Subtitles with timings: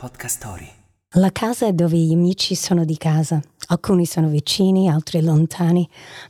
[0.00, 0.68] Podcast Story.
[1.14, 3.42] La casa dove gli amici sono di casa.
[3.70, 5.86] Alcuni sono vicini, altri lontani,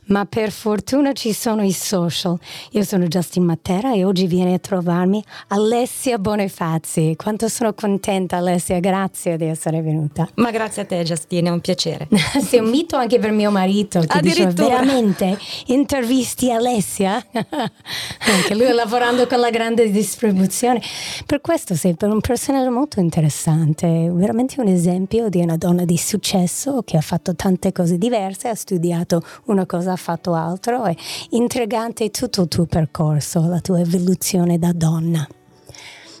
[0.07, 2.37] ma per fortuna ci sono i social.
[2.71, 7.15] Io sono Justin Matera e oggi viene a trovarmi Alessia Bonifazzi.
[7.15, 10.27] Quanto sono contenta Alessia, grazie di essere venuta.
[10.35, 12.09] Ma grazie a te Justin, è un piacere.
[12.43, 15.37] Sei un mito anche per mio marito che diceva veramente
[15.67, 17.25] intervisti Alessia?
[17.31, 20.81] anche lui lavorando con la grande distribuzione.
[21.25, 25.97] Per questo sei per un personaggio molto interessante, veramente un esempio di una donna di
[25.97, 30.95] successo che ha fatto tante cose diverse, ha studiato una cosa, ha fatto altro, è
[31.31, 35.27] intrigante tutto il tuo percorso, la tua evoluzione da donna.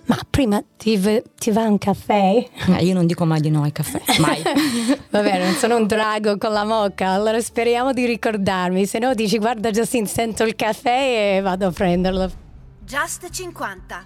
[0.09, 0.99] Ma prima ti,
[1.37, 2.43] ti, va un caffè?
[2.67, 4.41] Eh, io non dico mai di no al caffè, mai.
[5.11, 9.37] Vabbè, non sono un drago con la mocca, allora speriamo di ricordarmi, se no dici
[9.37, 12.31] guarda Justin, sento il caffè e vado a prenderlo.
[12.83, 14.03] Just 50.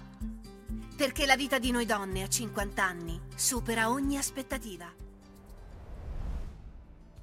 [0.94, 5.03] Perché la vita di noi donne a 50 anni supera ogni aspettativa.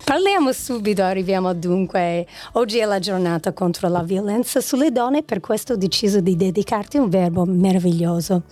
[0.03, 2.25] Parliamo subito, arriviamo dunque.
[2.53, 6.97] Oggi è la giornata contro la violenza sulle donne, per questo ho deciso di dedicarti
[6.97, 8.43] un verbo meraviglioso,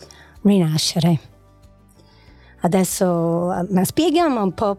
[0.44, 1.20] rinascere.
[2.61, 4.77] Adesso ma spieghiamo un po'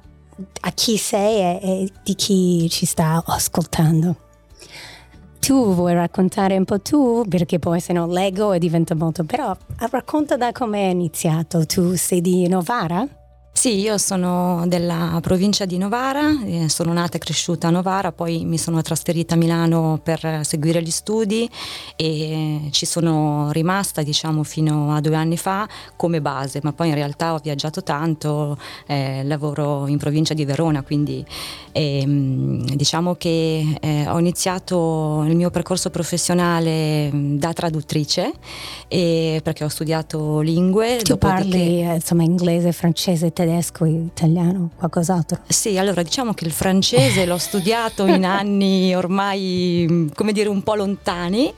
[0.60, 4.16] a chi sei e, e di chi ci sta ascoltando.
[5.40, 9.56] Tu vuoi raccontare un po' tu, perché poi se no leggo e diventa molto, però
[9.90, 11.66] racconta da come è iniziato.
[11.66, 13.06] Tu sei di Novara?
[13.60, 18.46] Sì, io sono della provincia di Novara, eh, sono nata e cresciuta a Novara, poi
[18.46, 21.46] mi sono trasferita a Milano per seguire gli studi
[21.94, 26.94] e ci sono rimasta diciamo fino a due anni fa come base, ma poi in
[26.94, 31.22] realtà ho viaggiato tanto, eh, lavoro in provincia di Verona, quindi
[31.72, 38.32] eh, diciamo che eh, ho iniziato il mio percorso professionale da traduttrice
[38.88, 40.96] perché ho studiato lingue.
[41.02, 41.92] Tu parli che...
[41.96, 45.38] insomma inglese, francese, tedesco, italiano, qualcos'altro?
[45.46, 50.74] Sì, allora diciamo che il francese l'ho studiato in anni ormai, come dire, un po'
[50.74, 51.52] lontani,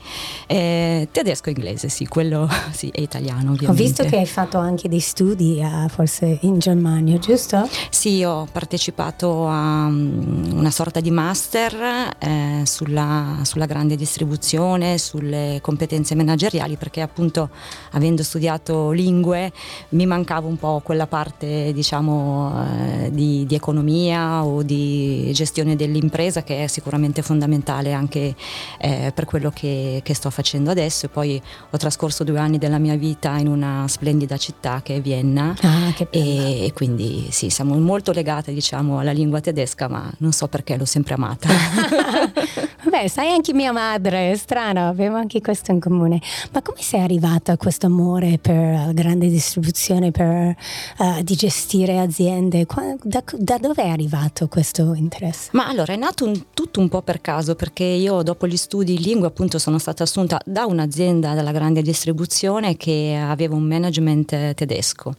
[0.47, 3.81] eh, tedesco e inglese, sì, quello sì, è italiano ovviamente.
[3.81, 7.67] Ho visto che hai fatto anche dei studi uh, forse in Germania, giusto?
[7.89, 15.59] Sì, ho partecipato a um, una sorta di master eh, sulla, sulla grande distribuzione, sulle
[15.61, 17.49] competenze manageriali, perché appunto
[17.91, 19.51] avendo studiato lingue
[19.89, 22.65] mi mancava un po' quella parte diciamo,
[23.03, 28.35] eh, di, di, economia o di gestione dell'impresa che è sicuramente fondamentale anche
[28.79, 31.07] eh, per quello che, che, sto facendo adesso.
[31.07, 35.01] E poi ho trascorso due anni della mia vita in una splendida città che è
[35.01, 40.31] Vienna ah, e, e, quindi sì, siamo molto legate diciamo, alla lingua tedesca, ma non
[40.31, 41.49] so perché l'ho sempre amata.
[42.93, 46.21] Beh, sai anche mia madre, è strano, abbiamo anche questo in comune.
[46.51, 50.55] Ma come sei arrivata a questo amore per la grande distribuzione, per,
[50.99, 51.35] uh, di
[51.73, 52.67] gestire aziende?
[53.01, 55.49] Da, da, dove è arrivato questo interesse?
[55.53, 58.93] Ma allora è nato un, tutto un po' per caso, perché io dopo gli studi
[58.93, 64.53] in lingua appunto sono stata assunta da un'azienda della grande distribuzione che aveva un management
[64.53, 65.15] tedesco.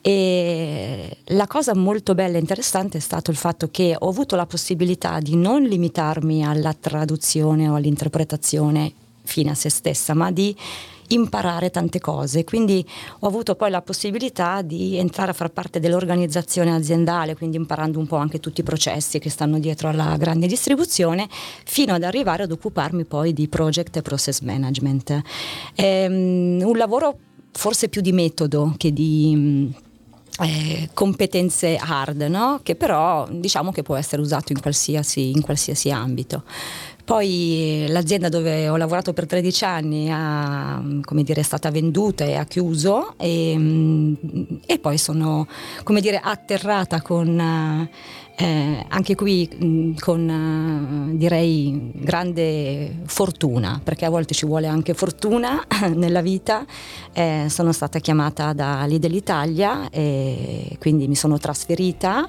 [0.00, 4.46] E la cosa molto bella e interessante è stato il fatto che ho avuto la
[4.46, 10.54] possibilità di non limitarmi alla traduzione o all'interpretazione fine a se stessa, ma di
[11.08, 12.44] imparare tante cose.
[12.44, 12.84] Quindi
[13.20, 18.06] ho avuto poi la possibilità di entrare a far parte dell'organizzazione aziendale, quindi imparando un
[18.06, 21.28] po' anche tutti i processi che stanno dietro alla grande distribuzione,
[21.64, 25.22] fino ad arrivare ad occuparmi poi di project e process management.
[25.76, 27.18] Um, un lavoro
[27.52, 29.72] forse più di metodo che di
[30.40, 32.60] eh, competenze hard, no?
[32.62, 36.42] che però diciamo che può essere usato in qualsiasi, in qualsiasi ambito.
[37.04, 40.82] Poi l'azienda dove ho lavorato per 13 anni ha,
[41.22, 44.14] dire, è stata venduta e ha chiuso e, mm,
[44.64, 45.46] e poi sono
[46.00, 47.88] dire, atterrata con
[48.36, 54.94] eh, anche qui mm, con uh, direi grande fortuna, perché a volte ci vuole anche
[54.94, 55.62] fortuna
[55.94, 56.64] nella vita.
[57.12, 62.28] Eh, sono stata chiamata da Lidl Italia e quindi mi sono trasferita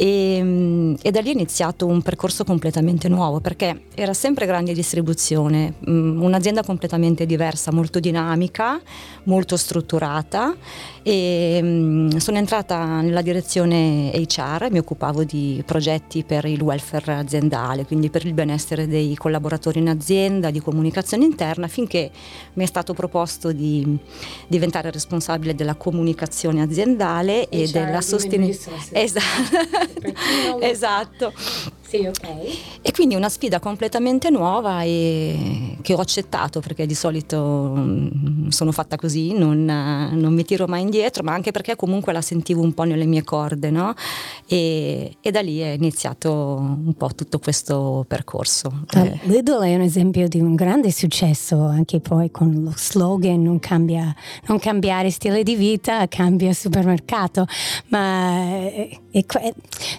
[0.00, 4.72] e, mm, e, da lì è iniziato un percorso completamente nuovo perché era sempre grande
[4.72, 8.80] distribuzione, mm, un'azienda completamente diversa, molto dinamica,
[9.24, 10.54] molto strutturata
[11.02, 17.84] e mm, sono entrata nella direzione HR, mi occupavo di progetti per il welfare aziendale,
[17.84, 22.08] quindi per il benessere dei collaboratori in azienda, di comunicazione interna, finché
[22.52, 23.98] mi è stato proposto di
[24.46, 28.70] diventare responsabile della comunicazione aziendale e, e della sostenibilità.
[28.92, 29.86] Esatto.
[30.60, 31.32] esatto.
[31.88, 32.82] Sì, ok.
[32.82, 38.72] E quindi una sfida completamente nuova e che ho accettato perché di solito mm, sono
[38.72, 42.74] fatta così, non, non, mi tiro mai indietro, ma anche perché comunque la sentivo un
[42.74, 43.94] po' nelle mie corde, no?
[44.46, 48.84] E, e da lì è iniziato un po' tutto questo percorso.
[48.94, 49.20] Eh.
[49.22, 54.14] Lidl è un esempio di un grande successo, anche poi con lo slogan non, cambia,
[54.48, 57.46] non cambiare stile di vita, cambia supermercato,
[57.86, 59.54] ma è, è,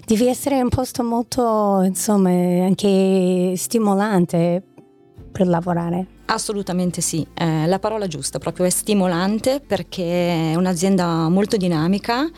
[0.05, 4.63] devi essere un posto molto insomma, anche stimolante
[5.31, 6.07] per lavorare.
[6.25, 12.29] Assolutamente sì, eh, la parola giusta proprio è stimolante perché è un'azienda molto dinamica.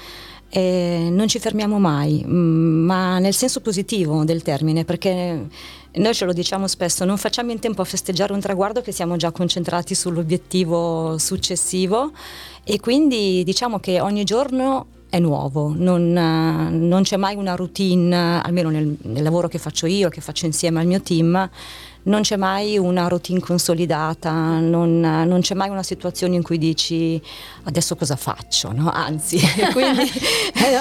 [0.53, 5.47] E non ci fermiamo mai, mm, ma nel senso positivo del termine, perché
[5.93, 9.15] noi ce lo diciamo spesso, non facciamo in tempo a festeggiare un traguardo che siamo
[9.15, 12.11] già concentrati sull'obiettivo successivo
[12.65, 18.69] e quindi diciamo che ogni giorno è nuovo, non, non, c'è mai una routine, almeno
[18.69, 21.49] nel, nel, lavoro che faccio io, che faccio insieme al mio team,
[22.03, 27.21] non c'è mai una routine consolidata, non, non, c'è mai una situazione in cui dici
[27.63, 28.89] adesso cosa faccio, no?
[28.89, 29.39] anzi,
[29.71, 30.09] quindi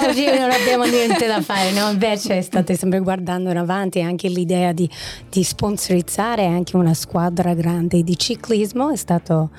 [0.07, 1.89] oggi non abbiamo niente da fare, no?
[1.89, 4.89] invece state sempre guardando in avanti anche l'idea di,
[5.29, 9.51] di sponsorizzare anche una squadra grande di ciclismo è stato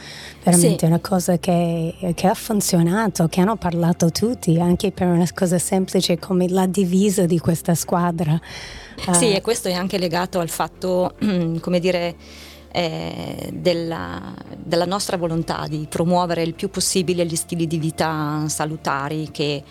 [0.43, 0.85] veramente sì.
[0.87, 6.19] una cosa che, che, ha funzionato, che hanno parlato tutti, anche per una cosa semplice
[6.19, 8.41] come la divisa di questa squadra.
[9.13, 11.15] Sì, uh, e questo è anche legato al fatto,
[11.61, 12.15] come dire,
[12.73, 19.29] eh, della, della, nostra volontà di promuovere il più possibile gli stili di vita salutari
[19.31, 19.63] che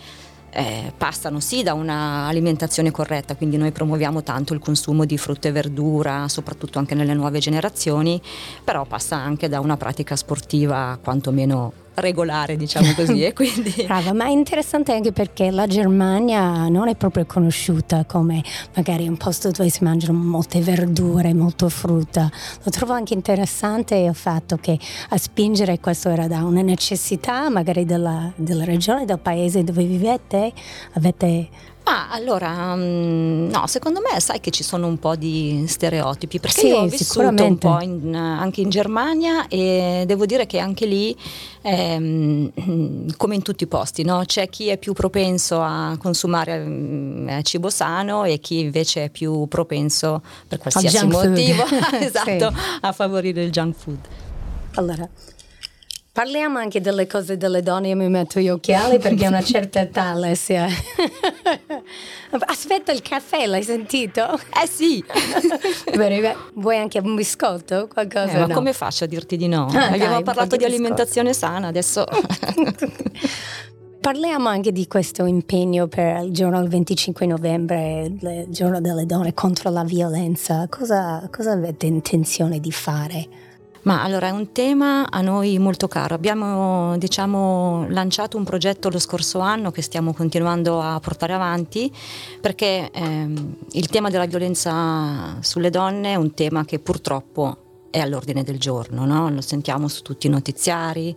[0.54, 5.52] eh, passano sì da un'alimentazione corretta, quindi noi promuoviamo tanto il consumo di frutta e
[5.52, 8.20] verdura, soprattutto anche nelle nuove generazioni,
[8.62, 13.24] però passa anche da una pratica sportiva quantomeno regolare, diciamo così.
[13.24, 13.84] e quindi...
[13.84, 18.42] Brava, ma è interessante anche perché la Germania non è proprio conosciuta come
[18.74, 22.30] magari un posto dove si mangiano molte verdure, molto frutta.
[22.62, 24.78] Lo trovo anche interessante il fatto che
[25.10, 30.52] a spingere questo era da una necessità magari della, della regione, del paese dove vivete,
[30.92, 31.48] avete
[31.84, 36.60] Ah, allora, um, no, secondo me sai che ci sono un po' di stereotipi, perché
[36.60, 40.86] sì, io ho vissuto un po' in, anche in Germania e devo dire che anche
[40.86, 41.16] lì,
[41.62, 44.22] ehm, come in tutti i posti, no?
[44.24, 49.48] c'è chi è più propenso a consumare um, cibo sano e chi invece è più
[49.48, 51.64] propenso, per qualsiasi motivo,
[51.98, 52.78] esatto, sì.
[52.80, 53.98] a favorire il junk food.
[54.74, 55.08] Allora,
[56.12, 59.80] Parliamo anche delle cose delle donne, io mi metto gli occhiali perché a una certa
[59.80, 60.66] età Alessia.
[62.48, 64.38] Aspetta il caffè, l'hai sentito?
[64.62, 65.02] Eh sì.
[65.96, 67.88] Bene, vuoi anche un biscotto?
[67.90, 68.30] Qualcosa?
[68.30, 68.54] Eh, ma no?
[68.54, 69.68] come faccio a dirti di no?
[69.72, 72.04] Ah, Abbiamo dai, parlato di, di alimentazione sana, adesso...
[73.98, 79.32] Parliamo anche di questo impegno per il giorno del 25 novembre, il giorno delle donne
[79.32, 80.66] contro la violenza.
[80.68, 83.28] Cosa, cosa avete intenzione di fare?
[83.82, 86.14] Ma allora è un tema a noi molto caro.
[86.14, 91.92] Abbiamo diciamo, lanciato un progetto lo scorso anno che stiamo continuando a portare avanti
[92.40, 97.56] perché ehm, il tema della violenza sulle donne è un tema che purtroppo
[97.90, 99.28] è all'ordine del giorno, no?
[99.30, 101.14] lo sentiamo su tutti i notiziari.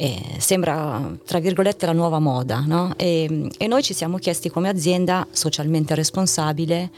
[0.00, 2.92] Eh, sembra tra virgolette la nuova moda no?
[2.96, 6.88] e, e noi ci siamo chiesti come azienda socialmente responsabile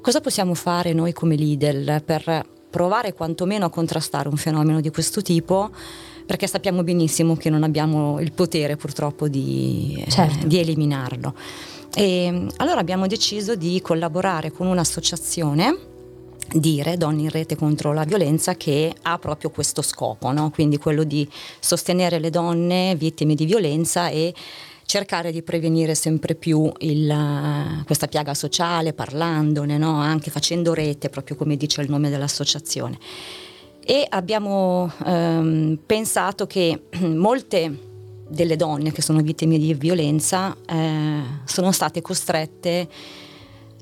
[0.00, 5.20] cosa possiamo fare noi come Lidl per provare quantomeno a contrastare un fenomeno di questo
[5.20, 5.70] tipo
[6.24, 10.44] perché sappiamo benissimo che non abbiamo il potere purtroppo di, certo.
[10.44, 11.34] eh, di eliminarlo.
[11.94, 15.90] E, allora abbiamo deciso di collaborare con un'associazione
[16.54, 20.50] dire Donne in rete contro la violenza che ha proprio questo scopo, no?
[20.50, 21.28] quindi quello di
[21.60, 24.34] sostenere le donne vittime di violenza e
[24.92, 29.98] cercare di prevenire sempre più il, questa piaga sociale, parlandone, no?
[29.98, 32.98] anche facendo rete, proprio come dice il nome dell'associazione.
[33.82, 37.78] E abbiamo ehm, pensato che molte
[38.28, 42.86] delle donne che sono vittime di violenza eh, sono state costrette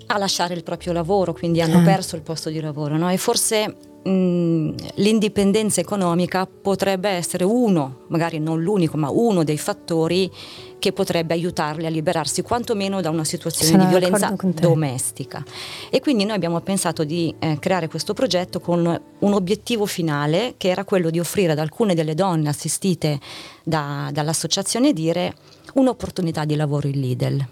[0.07, 1.83] a lasciare il proprio lavoro, quindi hanno ah.
[1.83, 2.97] perso il posto di lavoro.
[2.97, 3.11] No?
[3.11, 10.31] E forse mh, l'indipendenza economica potrebbe essere uno, magari non l'unico, ma uno dei fattori
[10.79, 15.45] che potrebbe aiutarli a liberarsi quantomeno da una situazione Sono di violenza domestica.
[15.91, 20.69] E quindi noi abbiamo pensato di eh, creare questo progetto con un obiettivo finale che
[20.71, 23.21] era quello di offrire ad alcune delle donne assistite
[23.63, 25.35] da, dall'associazione Dire
[25.75, 27.47] un'opportunità di lavoro in Lidl.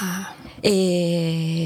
[0.00, 0.34] Ah.
[0.60, 1.63] E,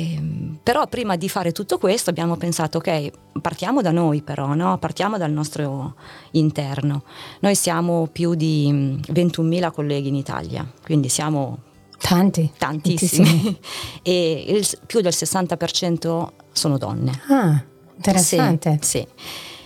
[0.68, 3.10] però prima di fare tutto questo abbiamo pensato ok
[3.40, 4.76] partiamo da noi però no?
[4.76, 5.94] partiamo dal nostro
[6.32, 7.04] interno
[7.40, 11.60] noi siamo più di 21.000 colleghi in Italia quindi siamo
[11.98, 13.58] tanti tantissimi
[14.02, 17.64] e il, più del 60% sono donne ah
[17.96, 19.06] interessante sì, sì.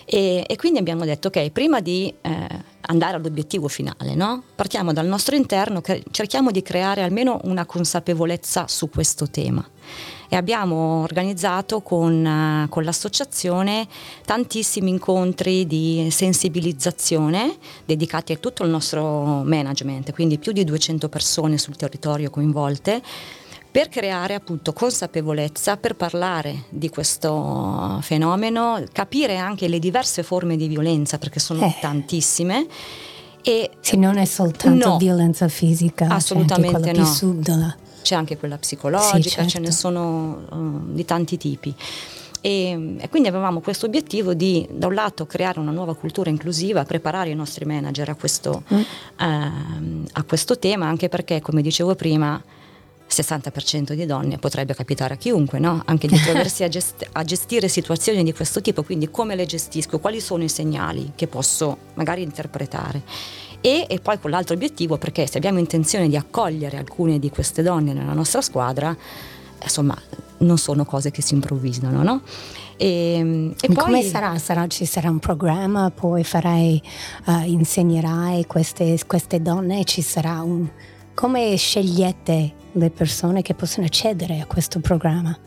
[0.05, 2.49] E, e, quindi abbiamo detto ok prima di eh,
[2.83, 4.43] andare all'obiettivo finale, no?
[4.55, 5.81] Partiamo dal nostro interno,
[6.11, 9.67] cerchiamo di creare almeno una consapevolezza su questo tema.
[10.33, 13.87] E abbiamo organizzato con, uh, con l'associazione
[14.25, 21.59] tantissimi incontri di sensibilizzazione dedicati a tutto il nostro management, quindi più di 200 persone
[21.59, 23.03] sul territorio coinvolte
[23.71, 30.67] per creare appunto consapevolezza, per parlare di questo fenomeno, capire anche le diverse forme di
[30.67, 31.77] violenza, perché sono eh.
[31.79, 32.67] tantissime.
[33.43, 37.05] E sì, non è soltanto no, violenza fisica, assolutamente c'è no.
[37.05, 37.77] subdola.
[38.03, 39.51] C'è anche quella psicologica, sì, certo.
[39.51, 39.81] ce ne certo.
[39.81, 41.75] sono uh, di tanti tipi.
[42.45, 46.85] E, e, quindi avevamo questo obiettivo di da un lato creare una nuova cultura inclusiva,
[46.85, 48.79] preparare i nostri manager a questo, mm.
[48.79, 52.43] uh, a questo tema, anche perché, come dicevo prima,
[53.13, 55.83] 60% di donne potrebbe capitare a chiunque, no?
[55.85, 59.99] anche di trovarsi a, gest- a, gestire situazioni di questo tipo, quindi come le gestisco,
[59.99, 63.03] quali sono i segnali che posso magari interpretare.
[63.63, 67.63] E, e poi con l'altro obiettivo, perché se abbiamo intenzione di accogliere alcune di queste
[67.63, 68.95] donne nella nostra squadra,
[69.63, 69.97] insomma,
[70.39, 72.23] non sono cose che si improvvisano, no?
[72.77, 73.77] E, e poi...
[73.77, 74.37] Come sarà?
[74.39, 74.67] sarà?
[74.67, 76.83] Ci sarà un programma, poi farai,
[77.27, 80.69] uh, insegnerai queste, queste donne, ci sarà un...
[81.15, 85.39] Come scegliete le persone che possono accedere a questo programma?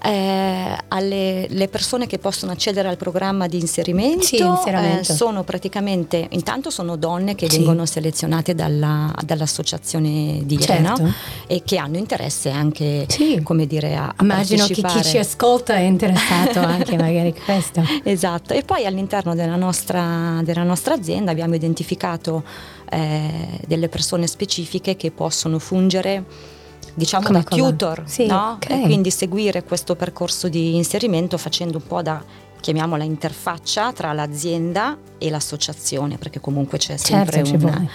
[0.00, 5.12] Eh, alle persone che possono accedere al programma di inserimento, sì, inserimento.
[5.12, 7.58] Eh, sono praticamente intanto sono donne che sì.
[7.58, 11.02] vengono selezionate dalla, dall'associazione Dire certo.
[11.02, 11.12] no?
[11.46, 13.40] e che hanno interesse anche sì.
[13.42, 18.54] come dire a immagino che chi ci ascolta è interessato anche magari a questo esatto
[18.54, 22.44] e poi all'interno della nostra, della nostra azienda abbiamo identificato
[22.90, 26.56] eh, delle persone specifiche che possono fungere
[26.94, 28.52] diciamo Come da tutor, sì, no?
[28.52, 28.82] okay.
[28.82, 32.22] e quindi seguire questo percorso di inserimento facendo un po' da
[32.60, 37.86] chiamiamola interfaccia tra l'azienda e l'associazione, perché comunque c'è sempre certo, una,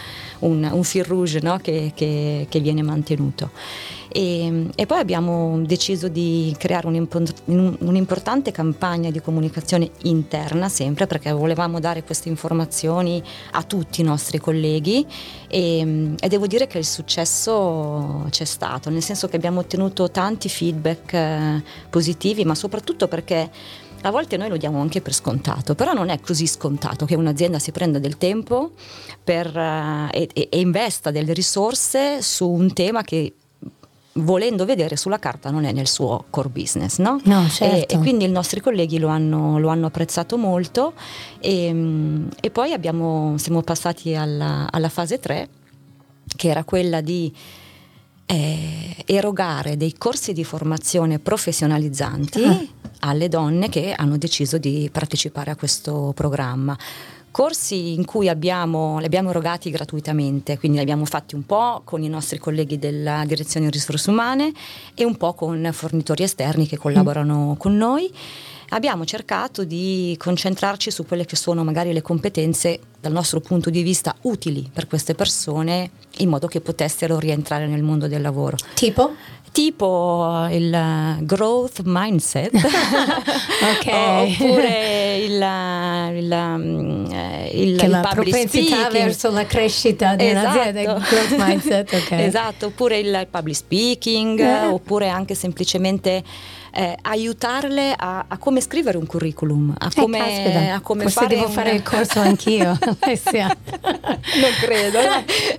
[0.44, 1.58] un, un fil rouge no?
[1.58, 3.52] che, che, che, viene mantenuto.
[4.10, 11.80] E, e, poi abbiamo deciso di creare un'importante campagna di comunicazione interna sempre perché volevamo
[11.80, 13.24] dare queste informazioni
[13.54, 15.04] a tutti i nostri colleghi
[15.48, 20.48] e, e devo dire che il successo c'è stato, nel senso che abbiamo ottenuto tanti
[20.48, 23.50] feedback eh, positivi, ma soprattutto perché
[24.06, 27.58] a volte noi lo diamo anche per scontato, però non è così scontato che un'azienda
[27.60, 28.72] si prenda del tempo
[29.24, 33.34] per, uh, e, e investa delle risorse su un tema che
[34.18, 37.20] volendo vedere sulla carta non è nel suo core business, no?
[37.24, 37.94] no certo.
[37.94, 40.94] e, e, quindi i nostri colleghi lo hanno, lo hanno apprezzato molto
[41.40, 45.48] e, e poi abbiamo, siamo passati alla, alla, fase 3
[46.36, 47.34] che era quella di
[48.26, 55.52] eh, erogare dei corsi di formazione professionalizzanti ah alle donne che hanno deciso di partecipare
[55.52, 56.78] a questo programma
[57.32, 62.04] corsi in cui abbiamo, li abbiamo erogati gratuitamente, quindi li abbiamo fatti un po' con
[62.04, 64.52] i nostri colleghi della direzione risorse umane
[64.94, 67.58] e un po' con fornitori esterni che collaborano mm.
[67.58, 68.14] con noi.
[68.74, 73.84] Abbiamo cercato di concentrarci su quelle che sono magari le competenze dal nostro punto di
[73.84, 78.58] vista utili per queste persone in modo che potessero rientrare nel mondo del lavoro.
[78.74, 79.14] Tipo?
[79.52, 82.52] tipo il growth mindset
[83.78, 85.34] oppure il,
[86.16, 87.06] il, mm,
[87.52, 90.58] il, che il la propensità verso la crescita di esatto.
[90.58, 92.26] un'azienda growth mindset okay.
[92.26, 94.66] esatto oppure il public speaking eh.
[94.66, 96.24] oppure anche semplicemente
[96.76, 101.20] eh, aiutarle a, a, come scrivere un curriculum, a eh, come, eh, a come Forse
[101.20, 101.54] fare devo un...
[101.54, 105.00] fare il corso anch'io, non credo.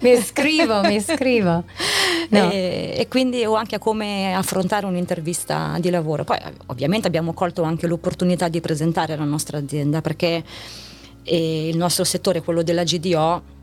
[0.00, 1.62] mi iscrivo, mi iscrivo.
[2.30, 2.50] No.
[2.50, 6.24] E, e, quindi o anche a come affrontare un'intervista di lavoro.
[6.24, 10.42] Poi ovviamente abbiamo colto anche l'opportunità di presentare la nostra azienda perché
[11.22, 13.53] eh, il nostro settore, quello della GDO,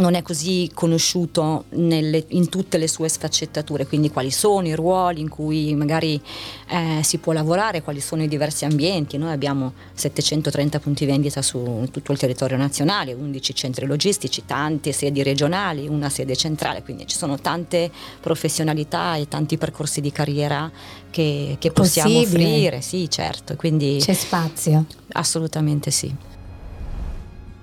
[0.00, 5.20] non è così conosciuto nelle, in tutte le sue sfaccettature, quindi quali sono i ruoli
[5.20, 6.20] in cui magari
[6.68, 9.18] eh, si può lavorare, quali sono i diversi ambienti.
[9.18, 15.22] Noi abbiamo 730 punti vendita su tutto il territorio nazionale, 11 centri logistici, tante sedi
[15.22, 17.90] regionali, una sede centrale, quindi ci sono tante
[18.20, 20.70] professionalità e tanti percorsi di carriera
[21.10, 22.44] che, che possiamo Possibile.
[22.44, 23.54] offrire, sì certo.
[23.56, 24.86] Quindi C'è spazio.
[25.12, 26.12] assolutamente sì.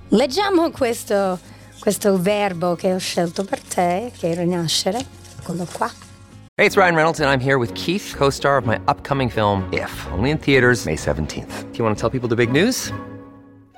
[0.10, 1.38] Leggiamo questo,
[1.80, 5.06] questo verbo che ho scelto per te, che è rinascere.
[5.40, 5.92] Eccolo qua.
[6.60, 9.68] Hey, it's Ryan Reynolds, and I'm here with Keith, co star of my upcoming film,
[9.72, 11.72] If, only in theaters, May 17th.
[11.72, 12.92] Do you want to tell people the big news?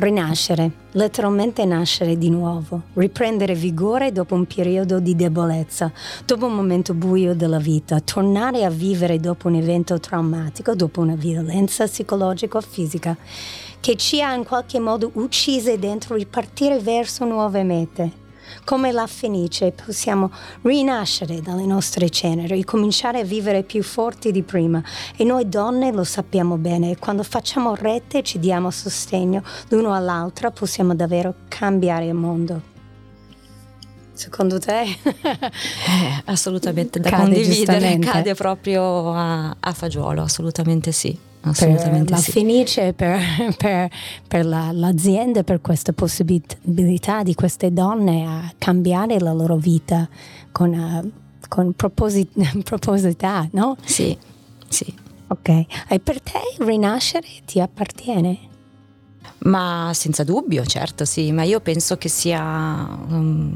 [0.00, 5.90] Rinascere, letteralmente nascere di nuovo, riprendere vigore dopo un periodo di debolezza,
[6.24, 11.16] dopo un momento buio della vita, tornare a vivere dopo un evento traumatico, dopo una
[11.16, 13.16] violenza psicologica o fisica
[13.80, 18.26] che ci ha in qualche modo uccise dentro ripartire verso nuove mete.
[18.64, 20.30] Come la fenice possiamo
[20.62, 24.82] rinascere dalle nostre ceneri, ricominciare a vivere più forti di prima
[25.16, 30.50] e noi donne lo sappiamo bene, quando facciamo rete e ci diamo sostegno l'uno all'altra
[30.50, 32.76] possiamo davvero cambiare il mondo.
[34.12, 34.84] Secondo te?
[35.88, 41.16] Eh, assolutamente da Cade condividere, cade proprio a, a fagiolo, assolutamente sì.
[41.40, 42.32] Per Assolutamente la sì.
[42.32, 43.20] Fenice, per,
[43.56, 43.90] per-
[44.26, 50.08] per la- l'azienda, per questa possibilità di queste donne a cambiare la loro vita
[50.52, 51.10] con, eh,
[51.48, 52.28] con proposi-
[52.64, 53.76] proposità, no?
[53.84, 54.16] Sì,
[54.68, 54.92] sì.
[55.30, 55.48] Ok,
[55.88, 58.38] e per te rinascere ti appartiene?
[59.40, 62.40] Ma senza dubbio, certo, sì, ma io penso che sia
[63.08, 63.54] um,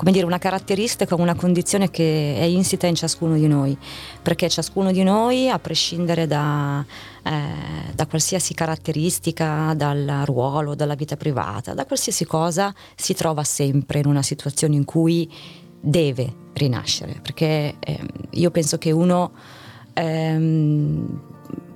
[0.00, 3.76] come dire, una caratteristica, una condizione che è insita in ciascuno di noi,
[4.22, 6.82] perché ciascuno di noi, a prescindere da,
[7.22, 13.98] eh, da qualsiasi caratteristica, dal ruolo, dalla vita privata, da qualsiasi cosa, si trova sempre
[13.98, 15.30] in una situazione in cui
[15.78, 19.32] deve rinascere, perché ehm, io penso che uno
[19.92, 21.20] ehm,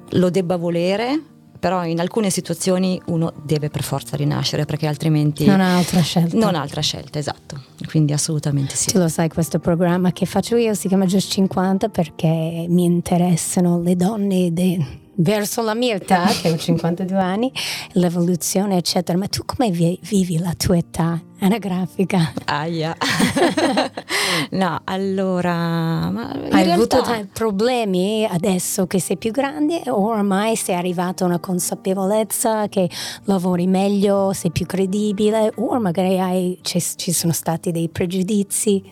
[0.08, 1.20] lo debba volere,
[1.64, 6.36] però in alcune situazioni uno deve per forza rinascere perché altrimenti Non ha altra scelta.
[6.36, 7.58] non ha altra scelta, esatto.
[7.88, 8.90] Quindi assolutamente sì.
[8.92, 13.80] Tu lo sai, questo programma che faccio io si chiama Just 50 perché mi interessano
[13.80, 17.50] le donne de- verso la mia età, che ho 52 anni,
[17.92, 19.16] l'evoluzione, eccetera.
[19.16, 22.32] Ma tu come vi- vivi la tua età anagrafica?
[22.46, 22.96] Aia.
[24.50, 26.06] no, allora,
[26.50, 31.38] Hai realtà- avuto problemi adesso che sei più grande o ormai sei arrivato a una
[31.38, 32.88] consapevolezza che
[33.24, 38.82] lavori meglio, sei più credibile o magari hai- ci, sono stati dei pregiudizi?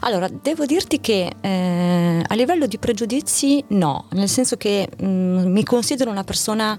[0.00, 5.64] Allora, devo dirti che eh, a livello di pregiudizi no, nel senso che mm, mi
[5.64, 6.78] considero una persona,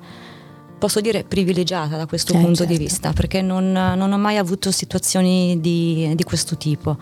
[0.83, 2.83] posso dire, privilegiata da questo Eh, punto di certo.
[2.83, 6.97] vista, perché non, non ho mai avuto situazioni di, di questo tipo.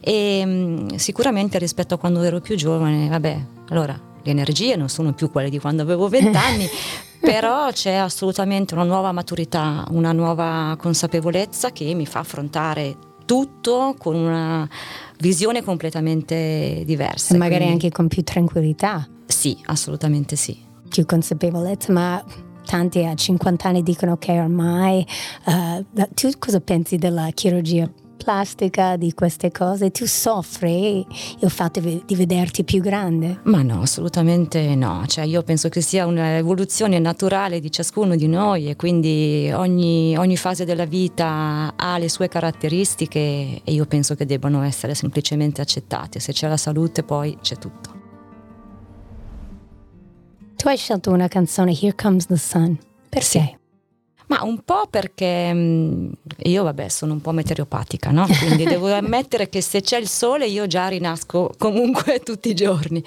[0.00, 5.14] E mm, sicuramente rispetto a quando ero più giovane, vabbè, allora le energie non sono
[5.14, 6.68] più quelle di quando avevo vent'anni.
[7.20, 14.14] Però c'è assolutamente una nuova maturità, una nuova consapevolezza che mi fa affrontare tutto con
[14.14, 14.68] una
[15.20, 17.34] visione completamente diversa.
[17.34, 19.08] E magari quindi- anche con più tranquillità.
[19.24, 20.54] Sì, assolutamente sì.
[20.90, 22.22] più consapevolezza, ma
[22.64, 25.06] tanti a 50 anni dicono che ormai
[25.44, 27.90] da- tu cosa pensi della chirurgia
[28.22, 29.90] plastica, di queste cose?
[29.90, 31.04] Tu soffri
[31.40, 33.40] il fatto di vederti più grande?
[33.44, 35.04] Ma no, assolutamente no.
[35.06, 40.36] Cioè, io penso che sia un'evoluzione naturale di ciascuno di noi e quindi ogni, ogni
[40.36, 46.20] fase della vita ha le sue caratteristiche e io penso che debbano essere semplicemente accettate.
[46.20, 48.01] Se c'è la salute poi c'è tutto.
[50.62, 52.78] Tu hai scelto una canzone Here Comes the Sun.
[53.08, 53.26] Perché?
[53.26, 53.61] Sì.
[54.26, 56.12] Ma un po' perché mh,
[56.44, 58.26] io, vabbè, sono un po' meteoropatica, no?
[58.26, 63.02] Quindi devo ammettere che se c'è il sole io già rinasco comunque tutti i giorni.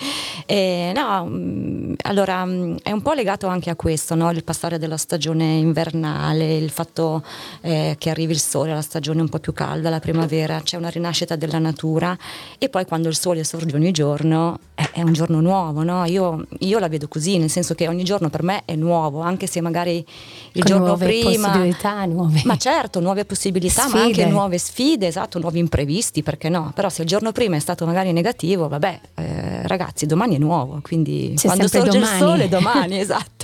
[0.45, 4.29] E, no, mh, allora mh, è un po' legato anche a questo, no?
[4.31, 7.23] Il passare della stagione invernale, il fatto
[7.61, 10.89] eh, che arrivi il sole, la stagione un po' più calda, la primavera, c'è una
[10.89, 12.17] rinascita della natura
[12.57, 16.05] e poi quando il sole sorge ogni giorno, eh, è un giorno nuovo, no?
[16.05, 19.47] io, io, la vedo così, nel senso che ogni giorno per me è nuovo, anche
[19.47, 21.47] se magari il Con giorno nuove prima...
[21.49, 23.97] Possibilità, nuove Ma certo, nuove possibilità, sfide.
[23.97, 26.71] ma anche nuove sfide, esatto, nuovi imprevisti, perché no?
[26.73, 30.79] Però se il giorno prima è stato magari negativo, vabbè, eh, ragazzi, domani è nuovo,
[30.81, 32.13] quindi C'è quando sorge domani.
[32.13, 33.34] il sole domani, esatto,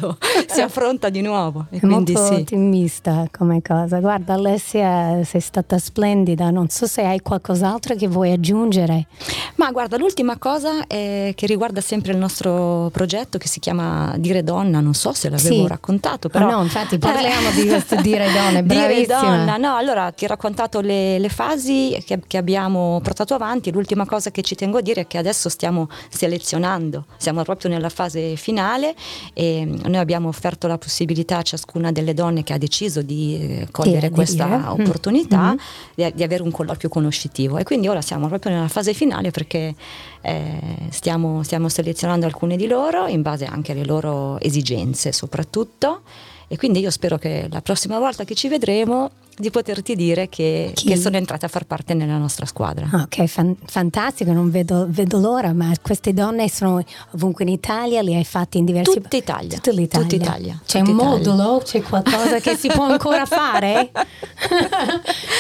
[0.48, 1.66] si affronta di nuovo.
[1.70, 2.40] E È quindi molto sì.
[2.42, 4.00] ottimista come cosa.
[4.00, 9.08] Guarda Alessia, sei stata splendida, non so se hai qualcos'altro che vuoi aggiungere.
[9.56, 14.44] Ma guarda, l'ultima cosa è che riguarda sempre il nostro progetto che si chiama Dire
[14.44, 15.68] Donna, non so se l'avevo Sì.
[15.68, 16.48] raccontato, però...
[16.48, 19.06] Ah, no, infatti parliamo di questo Dire Donna, Dire.
[19.06, 24.06] Donna, no, allora ti ho raccontato le, le fasi che, che abbiamo portato avanti, l'ultima
[24.06, 28.36] cosa che ci tengo a dire è che adesso stiamo selezionando, siamo proprio nella fase
[28.36, 28.96] finale
[29.34, 33.68] e noi abbiamo offerto la possibilità a ciascuna delle donne che ha deciso di eh,
[33.70, 34.16] cogliere aderire.
[34.16, 34.68] questa Mm.
[34.68, 35.58] opportunità Mhm.
[35.94, 39.76] di, di avere un colloquio conoscitivo e quindi ora siamo proprio nella fase finale perché
[40.22, 46.02] eh, stiamo, stiamo selezionando alcune di loro in base anche alle loro esigenze soprattutto
[46.48, 50.72] e quindi io spero che la prossima volta che ci vedremo di poterti dire che,
[50.74, 52.88] che sono entrata a far parte nella nostra squadra.
[52.92, 56.82] Ah, Ok, fan- fantastico, non vedo, vedo l'ora, ma queste donne sono
[57.16, 59.56] ovunque in Italia, le hai fatte in diversi Tutta Italia.
[59.58, 60.08] Tutta l'Italia.
[60.08, 60.62] Tutta Italia.
[60.66, 61.18] C'è Tutta un Italia.
[61.34, 61.62] modulo?
[61.66, 63.92] C'è qualcosa che si può ancora fare?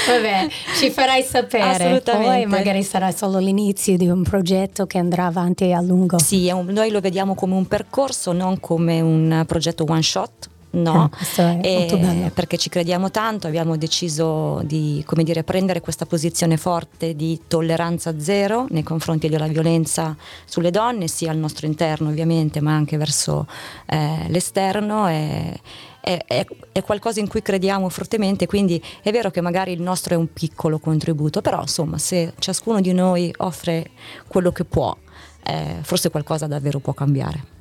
[0.07, 1.63] Vabbè, ci farai sapere.
[1.85, 2.27] Assolutamente.
[2.27, 6.17] Poi magari sarà solo l'inizio di un progetto che andrà avanti a lungo.
[6.19, 10.49] Sì, un- noi lo vediamo come un percorso, non come un progetto one shot.
[10.73, 11.17] No, Ah,
[11.61, 17.13] è E- perché ci crediamo tanto, abbiamo deciso di come dire, prendere questa posizione forte
[17.13, 22.73] di tolleranza zero nei confronti della violenza sulle donne, sia al nostro interno ovviamente, ma
[22.73, 23.47] anche verso
[23.85, 25.09] eh, l'esterno.
[25.09, 25.59] E,
[25.99, 30.13] è, è- è qualcosa in cui crediamo fortemente, quindi è vero che magari il nostro
[30.15, 33.89] è un piccolo contributo, però insomma se ciascuno di noi offre
[34.27, 34.95] quello che può,
[35.43, 37.59] eh, forse qualcosa davvero può cambiare.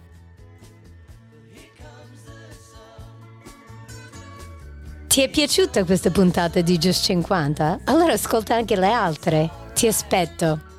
[5.10, 7.80] Ti è piaciuta questa puntata di Just 50?
[7.86, 9.50] Allora ascolta anche le altre.
[9.74, 10.69] Ti aspetto.